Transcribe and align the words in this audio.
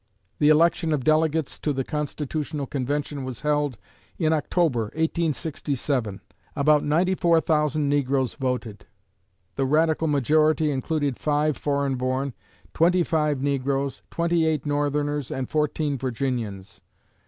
The 0.39 0.49
election 0.49 0.93
of 0.93 1.03
delegates 1.03 1.59
to 1.59 1.71
the 1.73 1.83
constitutional 1.83 2.65
convention 2.65 3.23
was 3.23 3.41
held 3.41 3.77
in 4.17 4.33
October, 4.33 4.85
1867. 4.95 6.21
About 6.55 6.83
94,000 6.83 7.87
negroes 7.87 8.33
voted. 8.33 8.87
The 9.57 9.67
radical 9.67 10.07
majority 10.07 10.71
included 10.71 11.19
five 11.19 11.55
foreign 11.55 11.97
born, 11.97 12.33
twenty 12.73 13.03
five 13.03 13.43
negroes, 13.43 14.01
twenty 14.09 14.47
eight 14.47 14.65
Northerners, 14.65 15.29
and 15.29 15.47
fourteen 15.47 15.99
Virginians. 15.99 16.81